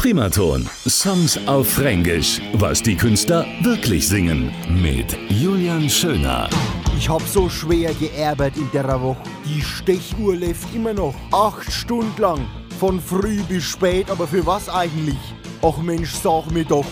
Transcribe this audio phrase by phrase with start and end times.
[0.00, 0.66] Primaton.
[0.88, 2.40] Songs auf Fränkisch.
[2.54, 4.50] Was die Künstler wirklich singen.
[4.66, 6.48] Mit Julian Schöner.
[6.96, 9.20] Ich hab so schwer geerbert in der Woche.
[9.44, 11.14] Die Stechuhr läuft immer noch.
[11.32, 12.40] Acht Stunden lang.
[12.78, 15.18] Von früh bis spät, aber für was eigentlich?
[15.60, 16.86] Ach Mensch, sag mir doch,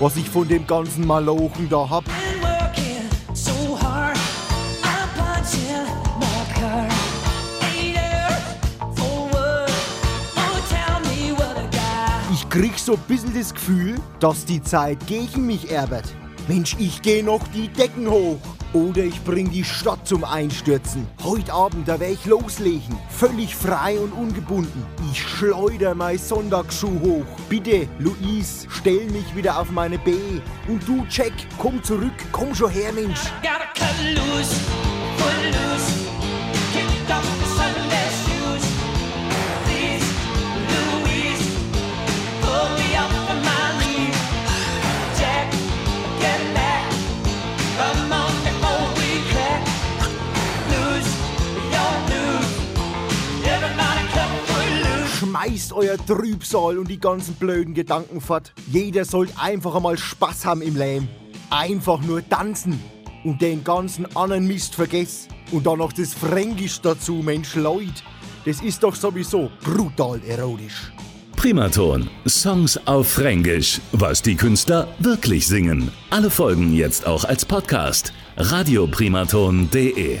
[0.00, 2.04] was ich von dem ganzen Malochen da hab.
[12.54, 16.04] Krieg so ein bisschen das Gefühl, dass die Zeit gegen mich erbert.
[16.46, 18.38] Mensch, ich geh noch die Decken hoch.
[18.72, 21.08] Oder ich bring die Stadt zum Einstürzen.
[21.24, 22.96] Heute Abend, da wär ich loslegen.
[23.08, 24.86] Völlig frei und ungebunden.
[25.10, 27.26] Ich schleuder mein Sonntagsschuh hoch.
[27.48, 30.14] Bitte, Luis, stell mich wieder auf meine B.
[30.68, 32.14] Und du, Jack, komm zurück.
[32.30, 33.20] Komm schon her, Mensch.
[33.42, 34.60] Gotta cut loose,
[55.24, 58.52] Schmeißt euer Trübsal und die ganzen blöden Gedanken fort.
[58.70, 61.08] Jeder sollte einfach einmal Spaß haben im Leben.
[61.48, 62.78] Einfach nur tanzen
[63.24, 65.32] und den ganzen anderen Mist vergessen.
[65.50, 68.02] Und dann noch das Fränkisch dazu, Mensch Leute.
[68.44, 70.92] Das ist doch sowieso brutal erotisch.
[71.36, 72.10] Primaton.
[72.28, 73.80] Songs auf Fränkisch.
[73.92, 75.90] Was die Künstler wirklich singen.
[76.10, 78.12] Alle Folgen jetzt auch als Podcast.
[78.36, 80.18] radioprimaton.de